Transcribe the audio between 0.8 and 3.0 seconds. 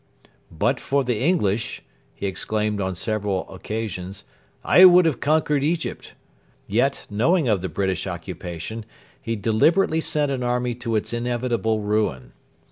the English,' he exclaimed on